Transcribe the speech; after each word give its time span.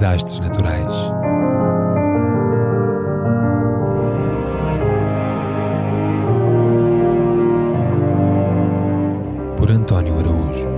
desastres 0.00 0.40
naturais. 0.40 0.94
Por 9.58 9.70
António 9.70 10.18
Araújo. 10.18 10.70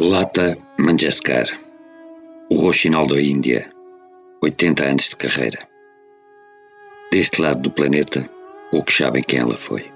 Lata 0.00 0.56
Mangeskar, 0.80 1.46
o 2.50 2.60
roxinol 2.60 3.06
da 3.06 3.20
Índia, 3.20 3.73
80 4.44 4.84
anos 4.84 5.08
de 5.08 5.16
carreira. 5.16 5.58
Deste 7.10 7.40
lado 7.40 7.62
do 7.62 7.70
planeta, 7.70 8.28
poucos 8.70 8.94
sabem 8.94 9.22
quem 9.22 9.38
ela 9.38 9.56
foi. 9.56 9.90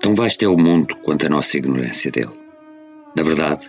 Tão 0.00 0.14
vasto 0.14 0.42
é 0.42 0.48
o 0.48 0.56
mundo 0.56 0.96
quanto 1.02 1.26
a 1.26 1.28
nossa 1.28 1.58
ignorância 1.58 2.10
dele. 2.10 2.32
Na 3.14 3.22
verdade, 3.22 3.68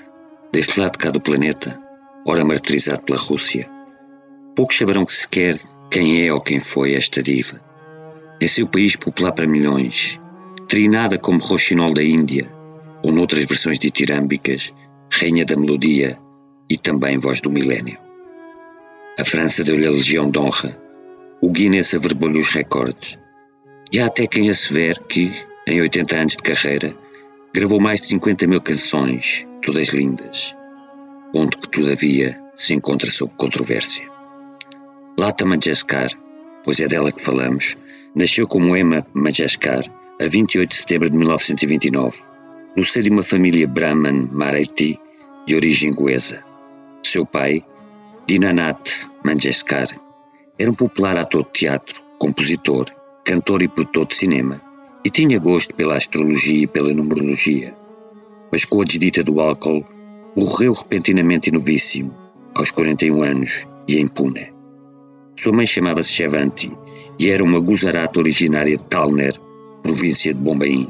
deste 0.54 0.80
lado 0.80 0.98
cá 0.98 1.12
do 1.12 1.20
planeta, 1.20 1.78
ora 2.26 2.46
martirizado 2.46 3.02
pela 3.02 3.20
Rússia, 3.20 3.70
poucos 4.56 4.78
saberão 4.78 5.06
que 5.06 5.14
sequer 5.14 5.60
quem 5.92 6.26
é 6.26 6.34
ou 6.34 6.40
quem 6.40 6.62
foi 6.62 6.94
esta 6.94 7.22
diva. 7.22 7.60
Em 8.40 8.48
seu 8.48 8.66
país 8.66 8.96
popular 8.96 9.34
para 9.34 9.46
milhões, 9.46 10.18
trinada 10.70 11.18
como 11.18 11.40
roxinol 11.40 11.94
da 11.94 12.02
Índia, 12.02 12.50
ou 13.04 13.12
noutras 13.12 13.44
versões 13.44 13.78
ditirâmbicas, 13.78 14.74
rainha 15.12 15.44
da 15.44 15.58
melodia 15.58 16.18
e 16.70 16.78
também 16.78 17.18
voz 17.18 17.42
do 17.42 17.52
milénio. 17.52 18.13
A 19.16 19.24
França 19.24 19.64
deu-lhe 19.64 19.86
a 19.86 19.92
Legião 19.92 20.32
de 20.32 20.40
Honra, 20.40 20.76
o 21.40 21.52
Guinness 21.52 21.94
averbou-lhe 21.94 22.40
os 22.40 22.50
recordes, 22.50 23.20
e 23.92 24.00
há 24.00 24.08
até 24.08 24.26
quem 24.26 24.50
assever 24.50 25.00
que, 25.08 25.32
em 25.68 25.80
80 25.80 26.16
anos 26.16 26.36
de 26.36 26.42
carreira, 26.42 26.96
gravou 27.54 27.80
mais 27.80 28.02
de 28.02 28.08
50 28.08 28.48
mil 28.48 28.60
canções, 28.60 29.46
todas 29.62 29.90
lindas, 29.90 30.56
ponto 31.32 31.60
que, 31.60 31.70
todavia, 31.70 32.42
se 32.56 32.74
encontra 32.74 33.12
sob 33.12 33.32
controvérsia. 33.38 34.04
Lata 35.16 35.46
Mangeskar, 35.46 36.10
pois 36.64 36.80
é 36.80 36.88
dela 36.88 37.12
que 37.12 37.22
falamos, 37.22 37.78
nasceu 38.16 38.48
como 38.48 38.76
Emma 38.76 39.06
Mangeskar 39.14 39.84
a 40.20 40.28
28 40.28 40.70
de 40.72 40.76
setembro 40.76 41.10
de 41.12 41.18
1929, 41.18 42.18
no 42.76 42.84
seio 42.84 43.04
de 43.04 43.12
uma 43.12 43.24
família 43.24 43.68
Brahman 43.68 44.28
Marathi 44.32 45.00
de 45.46 45.56
origem 45.56 45.92
goesa. 45.92 46.44
Seu 47.04 47.28
pai, 47.28 47.64
Dinanath 48.28 49.10
Mangeskar, 49.24 49.88
era 50.58 50.72
um 50.72 50.74
popular 50.74 51.18
ator 51.18 51.44
de 51.44 51.52
teatro, 51.52 52.02
compositor, 52.18 52.86
cantor 53.26 53.62
e 53.62 53.68
produtor 53.68 54.08
de 54.08 54.16
cinema 54.16 54.62
e 55.04 55.10
tinha 55.10 55.38
gosto 55.40 55.76
pela 55.76 55.98
astrologia 55.98 56.64
e 56.64 56.68
pela 56.68 56.94
numerologia. 56.94 57.76
Mas 58.52 58.64
com 58.64 58.82
a 58.82 58.86
desdita 58.86 59.24
do 59.24 59.42
álcool, 59.42 59.86
morreu 60.36 60.72
repentinamente 60.74 61.52
novíssimo, 61.52 62.16
aos 62.56 62.72
41 62.72 63.22
anos 63.22 63.68
e 63.90 63.98
em 63.98 64.08
Pune. 64.08 64.54
Sua 65.38 65.52
mãe 65.52 65.66
chamava-se 65.66 66.12
Chevanti 66.12 66.72
e 67.20 67.30
era 67.30 67.44
uma 67.44 67.60
Gujarat 67.60 68.16
originária 68.18 68.78
de 68.78 68.86
Talner, 68.86 69.34
província 69.82 70.34
de 70.34 70.40
Bombaim. 70.40 70.88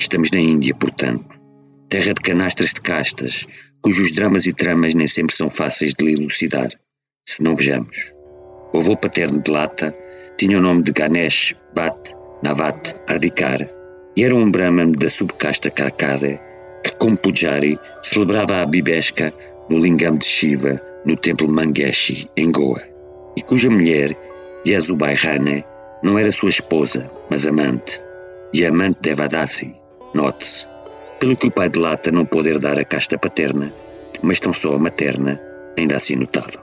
Estamos 0.00 0.30
na 0.32 0.40
Índia, 0.40 0.74
portanto 0.74 1.34
terra 1.94 2.12
de 2.12 2.22
canastras 2.22 2.74
de 2.74 2.80
castas, 2.80 3.46
cujos 3.84 4.14
dramas 4.14 4.46
e 4.46 4.54
tramas 4.54 4.94
nem 4.94 5.06
sempre 5.06 5.36
são 5.36 5.50
fáceis 5.50 5.92
de 5.92 6.10
elucidar, 6.10 6.70
se 7.28 7.42
não 7.42 7.54
vejamos. 7.54 8.14
O 8.72 8.78
avô 8.78 8.96
paterno 8.96 9.42
de 9.42 9.50
Lata 9.50 9.94
tinha 10.38 10.56
o 10.56 10.62
nome 10.62 10.82
de 10.82 10.90
Ganesh 10.90 11.54
Bhat 11.74 12.16
Navat 12.42 12.94
Ardikar 13.06 13.58
e 14.16 14.24
era 14.24 14.34
um 14.34 14.50
brahman 14.50 14.92
da 14.92 15.10
subcasta 15.10 15.70
Karkade 15.70 16.40
que, 16.82 16.96
como 16.96 17.18
Pujari, 17.18 17.78
celebrava 18.00 18.62
a 18.62 18.66
Bibesca 18.66 19.30
no 19.68 19.78
lingam 19.78 20.16
de 20.16 20.24
Shiva 20.24 20.80
no 21.04 21.14
templo 21.14 21.46
Mangeshi, 21.46 22.30
em 22.38 22.50
Goa, 22.50 22.82
e 23.36 23.42
cuja 23.42 23.68
mulher, 23.68 24.16
Yazubai 24.66 25.14
Rane, 25.14 25.62
não 26.02 26.18
era 26.18 26.32
sua 26.32 26.48
esposa, 26.48 27.10
mas 27.30 27.46
amante, 27.46 28.00
e 28.54 28.64
amante 28.64 28.96
de 28.96 29.10
Devadasi, 29.10 29.74
note-se, 30.14 30.66
pelo 31.20 31.36
que 31.36 31.48
o 31.48 31.50
pai 31.50 31.68
de 31.68 31.78
Lata 31.78 32.10
não 32.10 32.24
pôde 32.24 32.50
herdar 32.50 32.78
a 32.78 32.84
casta 32.84 33.18
paterna, 33.18 33.72
mas 34.22 34.40
tão 34.40 34.52
só 34.52 34.74
a 34.74 34.78
materna, 34.78 35.40
ainda 35.78 35.96
assim 35.96 36.16
notável. 36.16 36.60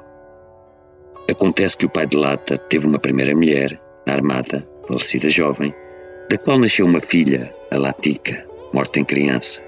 Acontece 1.30 1.78
que 1.78 1.86
o 1.86 1.90
pai 1.90 2.08
de 2.08 2.18
Lata 2.18 2.58
teve 2.58 2.88
uma 2.88 3.00
primeira 3.00 3.36
mulher, 3.36 3.80
na 4.06 4.14
armada, 4.14 4.68
falecida 4.88 5.30
jovem, 5.30 5.74
da 6.30 6.38
qual 6.38 6.58
nasceu 6.58 6.86
uma 6.86 7.00
filha, 7.00 7.54
a 7.72 7.78
Latica, 7.78 8.46
morta 8.74 9.00
em 9.00 9.06
criança, 9.06 9.62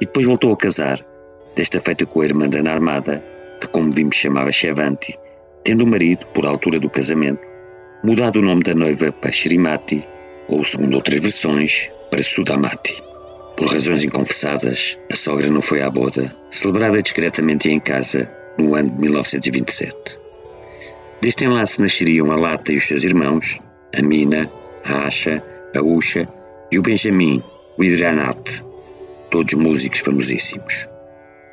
e 0.00 0.06
depois 0.06 0.26
voltou 0.26 0.52
a 0.52 0.56
casar, 0.56 0.98
desta 1.54 1.80
feita 1.80 2.06
com 2.06 2.20
a 2.20 2.24
irmã 2.24 2.48
da 2.48 2.70
armada, 2.70 3.22
que 3.60 3.68
como 3.68 3.90
vimos 3.90 4.16
chamava 4.16 4.50
Chevanti, 4.50 5.18
tendo 5.64 5.84
o 5.84 5.86
marido, 5.86 6.26
por 6.26 6.46
altura 6.46 6.78
do 6.78 6.90
casamento, 6.90 7.40
mudado 8.04 8.38
o 8.38 8.42
nome 8.42 8.62
da 8.62 8.74
noiva 8.74 9.12
para 9.12 9.30
Shrimati, 9.30 10.06
ou 10.48 10.64
segundo 10.64 10.94
outras 10.94 11.20
versões, 11.20 11.90
para 12.10 12.22
Sudamati. 12.22 13.11
Por 13.62 13.74
razões 13.74 14.02
inconfessadas, 14.02 14.98
a 15.08 15.14
sogra 15.14 15.48
não 15.48 15.62
foi 15.62 15.82
à 15.82 15.88
boda, 15.88 16.34
celebrada 16.50 17.00
discretamente 17.00 17.70
em 17.70 17.78
casa 17.78 18.28
no 18.58 18.74
ano 18.74 18.90
de 18.90 18.98
1927. 18.98 20.18
Deste 21.20 21.44
enlace 21.44 21.80
nasceriam 21.80 22.32
a 22.32 22.34
Lata 22.34 22.72
e 22.72 22.76
os 22.78 22.88
seus 22.88 23.04
irmãos, 23.04 23.60
a 23.96 24.02
Mina, 24.02 24.50
a 24.84 25.06
Asha, 25.06 25.40
a 25.76 25.80
Usha 25.80 26.28
e 26.72 26.78
o 26.80 26.82
Benjamin, 26.82 27.40
o 27.78 27.84
Idranat, 27.84 28.64
todos 29.30 29.54
músicos 29.54 30.00
famosíssimos. 30.00 30.88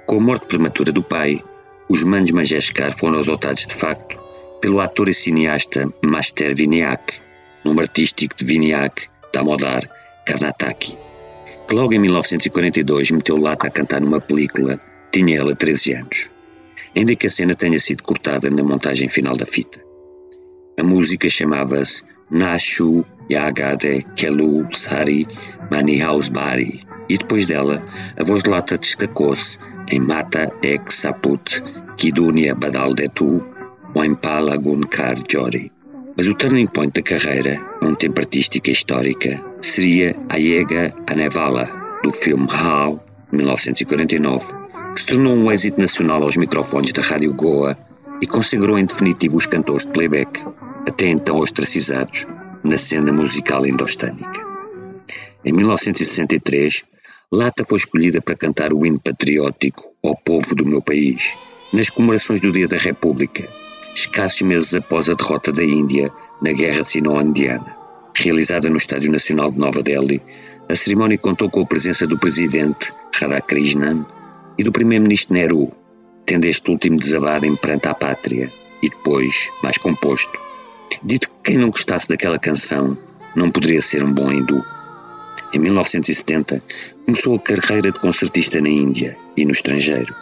Com 0.07 0.17
a 0.17 0.19
morte 0.19 0.47
prematura 0.47 0.91
do 0.91 1.03
pai, 1.03 1.39
os 1.87 2.03
manos 2.03 2.31
Majeskar 2.31 2.97
foram 2.97 3.19
adotados 3.19 3.67
de 3.67 3.75
facto 3.75 4.19
pelo 4.59 4.79
ator 4.79 5.09
e 5.09 5.13
cineasta 5.13 5.87
Master 6.01 6.55
Vinayak, 6.55 7.21
nome 7.63 7.81
artístico 7.81 8.35
de 8.35 8.45
Vinayak 8.45 9.07
Damodar 9.31 9.87
Karnataki 10.25 11.08
logo 11.75 11.93
em 11.93 11.99
1942 11.99 13.11
meteu 13.11 13.37
Lata 13.37 13.67
a 13.67 13.71
cantar 13.71 14.01
numa 14.01 14.19
película, 14.19 14.79
tinha 15.11 15.37
ela 15.37 15.55
13 15.55 15.93
anos. 15.93 16.29
Ainda 16.95 17.15
que 17.15 17.27
a 17.27 17.29
cena 17.29 17.53
tenha 17.53 17.79
sido 17.79 18.03
cortada 18.03 18.49
na 18.49 18.63
montagem 18.63 19.07
final 19.07 19.35
da 19.35 19.45
fita. 19.45 19.79
A 20.79 20.83
música 20.83 21.29
chamava-se 21.29 22.03
Nashu 22.31 23.05
Yagade 23.29 24.05
Kelu 24.15 24.67
Sari 24.71 25.27
Mani 25.69 25.99
House 25.99 26.29
Bari 26.29 26.79
e 27.09 27.17
depois 27.17 27.45
dela 27.45 27.83
a 28.17 28.23
voz 28.23 28.43
de 28.43 28.49
Lata 28.49 28.77
destacou-se 28.77 29.59
em 29.91 29.99
Mata 29.99 30.51
Ek 30.63 30.93
Saput 30.93 31.63
Kidunia 31.97 32.55
Badal 32.55 32.93
Detu 32.93 33.43
ou 33.93 34.05
em 34.05 34.15
Palagun 34.15 34.81
Kar 34.81 35.15
Jori. 35.29 35.71
Mas 36.15 36.27
o 36.27 36.33
turning 36.33 36.67
point 36.67 36.93
da 36.93 37.01
carreira, 37.01 37.59
tempo 37.95 38.19
artística 38.19 38.69
histórica, 38.71 39.41
seria 39.61 40.15
Ayega 40.29 40.93
Anevala, 41.07 41.69
do 42.03 42.11
filme 42.11 42.47
How, 42.47 43.03
1949, 43.31 44.45
que 44.93 44.99
se 44.99 45.07
tornou 45.07 45.33
um 45.33 45.51
êxito 45.51 45.79
nacional 45.79 46.23
aos 46.23 46.37
microfones 46.37 46.93
da 46.93 47.01
Rádio 47.01 47.33
Goa 47.33 47.77
e 48.21 48.27
consagrou 48.27 48.77
em 48.77 48.85
definitivo 48.85 49.37
os 49.37 49.45
cantores 49.45 49.85
de 49.85 49.91
playback, 49.91 50.43
até 50.87 51.07
então 51.07 51.37
ostracizados, 51.39 52.25
na 52.63 52.77
cena 52.77 53.13
musical 53.13 53.65
indostânica. 53.65 54.45
Em 55.45 55.53
1963, 55.53 56.83
Lata 57.31 57.63
foi 57.63 57.77
escolhida 57.77 58.21
para 58.21 58.35
cantar 58.35 58.73
o 58.73 58.85
hino 58.85 58.99
patriótico 58.99 59.83
ao 60.03 60.15
povo 60.15 60.55
do 60.55 60.65
meu 60.65 60.81
país, 60.81 61.33
nas 61.71 61.89
comemorações 61.89 62.41
do 62.41 62.51
Dia 62.51 62.67
da 62.67 62.77
República, 62.77 63.47
escassos 63.93 64.41
meses 64.41 64.73
após 64.73 65.09
a 65.09 65.13
derrota 65.13 65.51
da 65.51 65.63
Índia 65.63 66.11
na 66.41 66.51
Guerra 66.51 66.83
Sino-Indiana. 66.83 67.78
Realizada 68.15 68.69
no 68.69 68.77
Estádio 68.77 69.11
Nacional 69.11 69.51
de 69.51 69.59
Nova 69.59 69.81
Delhi, 69.81 70.21
a 70.67 70.75
cerimónia 70.75 71.17
contou 71.17 71.49
com 71.49 71.61
a 71.61 71.65
presença 71.65 72.05
do 72.05 72.17
presidente 72.17 72.91
Radhakrishnan 73.15 74.05
e 74.57 74.63
do 74.63 74.71
primeiro-ministro 74.71 75.33
Nehru, 75.33 75.71
tendo 76.25 76.45
este 76.45 76.69
último 76.69 76.97
desabado 76.97 77.45
em 77.45 77.55
perante 77.55 77.87
a 77.87 77.93
pátria 77.93 78.51
e 78.81 78.89
depois, 78.89 79.49
mais 79.63 79.77
composto, 79.77 80.39
dito 81.03 81.29
que 81.29 81.35
quem 81.43 81.57
não 81.57 81.69
gostasse 81.69 82.07
daquela 82.07 82.37
canção 82.37 82.97
não 83.35 83.49
poderia 83.49 83.81
ser 83.81 84.03
um 84.03 84.13
bom 84.13 84.31
hindu. 84.31 84.63
Em 85.53 85.59
1970, 85.59 86.61
começou 87.05 87.35
a 87.35 87.39
carreira 87.39 87.91
de 87.91 87.99
concertista 87.99 88.61
na 88.61 88.69
Índia 88.69 89.17
e 89.35 89.45
no 89.45 89.51
estrangeiro, 89.51 90.13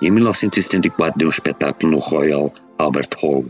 e 0.00 0.08
em 0.08 0.10
1974 0.10 1.18
deu 1.18 1.28
um 1.28 1.30
espetáculo 1.30 1.92
no 1.92 1.98
Royal 1.98 2.52
Albert 2.78 3.10
Hall, 3.20 3.44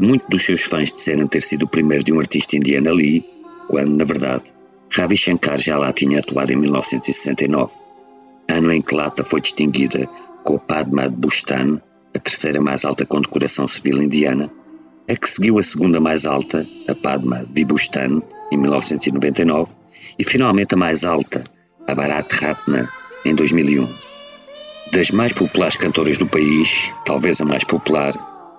muitos 0.00 0.28
dos 0.28 0.44
seus 0.44 0.62
fãs 0.62 0.92
disseram 0.92 1.26
ter 1.26 1.40
sido 1.40 1.64
o 1.64 1.68
primeiro 1.68 2.04
de 2.04 2.12
um 2.12 2.18
artista 2.18 2.56
indiano 2.56 2.90
ali, 2.90 3.24
quando, 3.68 3.96
na 3.96 4.04
verdade, 4.04 4.44
Ravi 4.90 5.16
Shankar 5.16 5.58
já 5.58 5.78
lá 5.78 5.92
tinha 5.92 6.18
atuado 6.18 6.52
em 6.52 6.56
1969, 6.56 7.72
ano 8.48 8.72
em 8.72 8.82
que 8.82 8.94
Lata 8.94 9.24
foi 9.24 9.40
distinguida 9.40 10.08
com 10.44 10.54
o 10.54 10.60
Padma 10.60 11.08
Bhushan, 11.08 11.80
a 12.14 12.18
terceira 12.18 12.60
mais 12.60 12.84
alta 12.84 13.06
condecoração 13.06 13.66
civil 13.66 14.02
indiana, 14.02 14.50
A 15.08 15.16
que 15.16 15.28
seguiu 15.28 15.58
a 15.58 15.62
segunda 15.62 16.00
mais 16.00 16.26
alta, 16.26 16.66
a 16.88 16.94
Padma 16.94 17.44
Vibhushan, 17.52 18.22
em 18.52 18.56
1999, 18.56 19.74
e 20.18 20.24
finalmente 20.24 20.74
a 20.74 20.76
mais 20.76 21.04
alta, 21.04 21.42
a 21.88 21.94
Bharat 21.94 22.32
Ratna, 22.34 22.88
em 23.24 23.34
2001. 23.34 23.88
Das 24.92 25.10
mais 25.10 25.32
populares 25.32 25.76
cantoras 25.76 26.18
do 26.18 26.26
país, 26.26 26.92
talvez 27.04 27.40
a 27.40 27.44
mais 27.44 27.64
popular, 27.64 28.12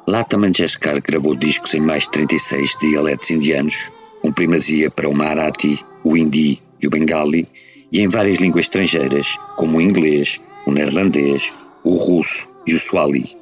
Lata 0.06 0.38
Mangeshkar 0.38 1.02
gravou 1.02 1.34
discos 1.34 1.74
em 1.74 1.80
mais 1.80 2.04
de 2.04 2.12
36 2.12 2.78
dialetos 2.80 3.32
indianos, 3.32 3.90
com 4.22 4.34
primazia 4.34 4.92
para 4.92 5.08
o 5.08 5.16
Marathi, 5.16 5.80
o 6.04 6.18
Hindi 6.18 6.60
e 6.82 6.88
o 6.88 6.90
Bengali, 6.90 7.48
e 7.90 8.02
em 8.02 8.08
várias 8.08 8.38
línguas 8.38 8.66
estrangeiras, 8.66 9.38
como 9.56 9.78
o 9.78 9.82
inglês, 9.82 10.42
o 10.66 10.72
neerlandês, 10.72 11.54
o 11.86 11.96
russo 11.96 12.50
e 12.68 12.74
o 12.74 12.80
swahili. 12.80 13.38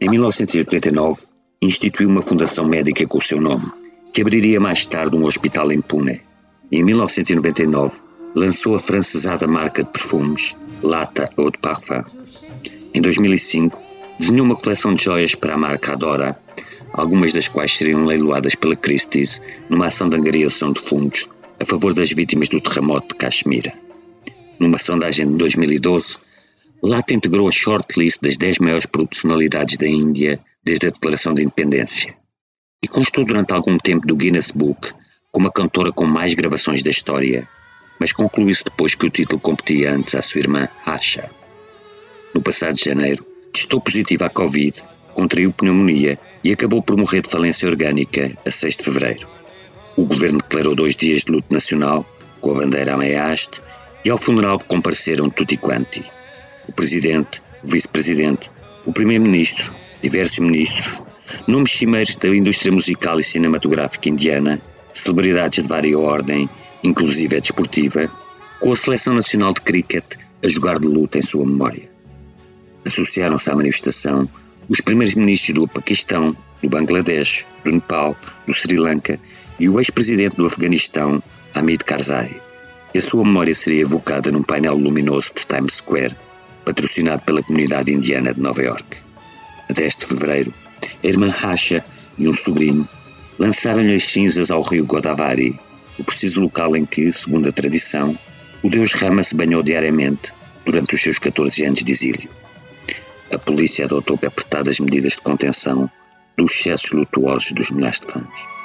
Em 0.00 0.08
1989, 0.08 1.20
instituiu 1.60 2.08
uma 2.08 2.22
fundação 2.22 2.66
médica 2.66 3.06
com 3.06 3.18
o 3.18 3.22
seu 3.22 3.38
nome, 3.38 3.70
que 4.12 4.22
abriria 4.22 4.58
mais 4.58 4.86
tarde 4.86 5.14
um 5.14 5.24
hospital 5.24 5.70
em 5.70 5.82
Pune. 5.82 6.22
Em 6.72 6.82
1999, 6.82 8.00
lançou 8.34 8.74
a 8.74 8.78
francesada 8.78 9.46
marca 9.46 9.84
de 9.84 9.90
perfumes 9.90 10.56
Lata 10.82 11.28
Eau 11.36 11.50
de 11.50 11.58
Parfum. 11.58 12.02
Em 12.94 13.02
2005, 13.02 13.89
desenhou 14.20 14.44
uma 14.44 14.54
coleção 14.54 14.94
de 14.94 15.02
joias 15.02 15.34
para 15.34 15.54
a 15.54 15.58
marca 15.58 15.94
Adora, 15.94 16.38
algumas 16.92 17.32
das 17.32 17.48
quais 17.48 17.78
seriam 17.78 18.04
leiloadas 18.04 18.54
pela 18.54 18.76
Christie's 18.76 19.40
numa 19.66 19.86
ação 19.86 20.10
de 20.10 20.16
angariação 20.16 20.72
de 20.72 20.80
fundos 20.80 21.26
a 21.58 21.64
favor 21.64 21.94
das 21.94 22.12
vítimas 22.12 22.48
do 22.48 22.60
terremoto 22.60 23.08
de 23.08 23.14
Kashmir. 23.14 23.72
Numa 24.58 24.76
sondagem 24.76 25.26
de 25.26 25.36
2012, 25.38 26.18
Lata 26.82 27.14
integrou 27.14 27.48
a 27.48 27.50
shortlist 27.50 28.20
das 28.20 28.36
10 28.36 28.58
maiores 28.58 28.84
personalidades 28.84 29.78
da 29.78 29.88
Índia 29.88 30.38
desde 30.62 30.88
a 30.88 30.90
declaração 30.90 31.32
de 31.32 31.42
independência 31.42 32.14
e 32.82 32.88
constou 32.88 33.24
durante 33.24 33.54
algum 33.54 33.78
tempo 33.78 34.06
do 34.06 34.16
Guinness 34.16 34.50
Book 34.50 34.92
como 35.32 35.48
a 35.48 35.52
cantora 35.52 35.92
com 35.92 36.04
mais 36.04 36.34
gravações 36.34 36.82
da 36.82 36.90
história, 36.90 37.48
mas 37.98 38.12
concluiu-se 38.12 38.64
depois 38.64 38.94
que 38.94 39.06
o 39.06 39.10
título 39.10 39.40
competia 39.40 39.94
antes 39.94 40.14
à 40.14 40.20
sua 40.20 40.40
irmã 40.40 40.68
Asha. 40.84 41.30
No 42.34 42.42
passado 42.42 42.74
de 42.74 42.84
janeiro, 42.84 43.29
testou 43.52 43.80
positiva 43.80 44.26
à 44.26 44.30
Covid, 44.30 44.82
contraiu 45.14 45.52
pneumonia 45.52 46.18
e 46.42 46.52
acabou 46.52 46.82
por 46.82 46.96
morrer 46.96 47.22
de 47.22 47.30
falência 47.30 47.68
orgânica 47.68 48.36
a 48.46 48.50
6 48.50 48.76
de 48.76 48.84
fevereiro. 48.84 49.28
O 49.96 50.04
governo 50.04 50.38
declarou 50.38 50.74
dois 50.74 50.96
dias 50.96 51.24
de 51.24 51.32
luto 51.32 51.52
nacional, 51.52 52.04
com 52.40 52.52
a 52.52 52.54
bandeira 52.54 52.94
a 52.94 53.34
e 54.04 54.10
ao 54.10 54.16
funeral 54.16 54.58
compareceram 54.66 55.28
tutti 55.28 55.56
quanti. 55.56 56.02
O 56.68 56.72
presidente, 56.72 57.42
o 57.62 57.70
vice-presidente, 57.70 58.50
o 58.86 58.92
primeiro-ministro, 58.92 59.74
diversos 60.00 60.38
ministros, 60.38 61.02
nomes 61.46 61.72
cimeiros 61.72 62.16
da 62.16 62.28
indústria 62.28 62.72
musical 62.72 63.18
e 63.18 63.22
cinematográfica 63.22 64.08
indiana, 64.08 64.60
celebridades 64.92 65.62
de 65.62 65.68
vária 65.68 65.98
ordem, 65.98 66.48
inclusive 66.82 67.36
a 67.36 67.40
desportiva, 67.40 68.10
com 68.60 68.72
a 68.72 68.76
Seleção 68.76 69.14
Nacional 69.14 69.52
de 69.52 69.60
Cricket 69.60 70.04
a 70.42 70.48
jogar 70.48 70.78
de 70.78 70.86
luta 70.86 71.18
em 71.18 71.22
sua 71.22 71.44
memória. 71.44 71.89
Associaram-se 72.84 73.50
à 73.50 73.54
manifestação 73.54 74.28
os 74.68 74.80
primeiros 74.80 75.14
ministros 75.14 75.54
do 75.54 75.68
Paquistão, 75.68 76.36
do 76.62 76.68
Bangladesh, 76.68 77.46
do 77.64 77.72
Nepal, 77.72 78.16
do 78.46 78.52
Sri 78.52 78.76
Lanka 78.76 79.18
e 79.58 79.68
o 79.68 79.78
ex-presidente 79.78 80.36
do 80.36 80.46
Afeganistão, 80.46 81.22
Hamid 81.54 81.84
Karzai. 81.84 82.40
E 82.94 82.98
a 82.98 83.02
sua 83.02 83.24
memória 83.24 83.54
seria 83.54 83.82
evocada 83.82 84.30
num 84.30 84.42
painel 84.42 84.76
luminoso 84.76 85.32
de 85.34 85.46
Times 85.46 85.74
Square, 85.74 86.16
patrocinado 86.64 87.22
pela 87.22 87.42
comunidade 87.42 87.92
indiana 87.92 88.32
de 88.32 88.40
Nova 88.40 88.62
York. 88.62 88.98
A 89.68 89.72
10 89.72 89.96
de 89.96 90.06
fevereiro, 90.06 90.54
a 91.02 91.06
irmã 91.06 91.28
Rasha 91.28 91.84
e 92.16 92.28
um 92.28 92.34
sobrinho 92.34 92.88
lançaram-lhe 93.38 93.94
as 93.94 94.04
cinzas 94.04 94.50
ao 94.50 94.62
rio 94.62 94.84
Godavari, 94.84 95.58
o 95.98 96.04
preciso 96.04 96.40
local 96.40 96.76
em 96.76 96.84
que, 96.84 97.12
segundo 97.12 97.48
a 97.48 97.52
tradição, 97.52 98.18
o 98.62 98.68
deus 98.68 98.92
Rama 98.94 99.22
se 99.22 99.34
banhou 99.34 99.62
diariamente 99.62 100.32
durante 100.64 100.94
os 100.94 101.02
seus 101.02 101.18
14 101.18 101.64
anos 101.64 101.82
de 101.82 101.90
exílio. 101.90 102.30
A 103.32 103.38
polícia 103.38 103.84
adotou 103.84 104.16
apertadas 104.16 104.80
medidas 104.80 105.12
de 105.12 105.20
contenção 105.22 105.90
dos 106.36 106.52
excessos 106.52 106.92
lutuosos 106.92 107.52
dos 107.52 107.70
milhares 107.70 108.00
de 108.00 108.06
fãs. 108.06 108.59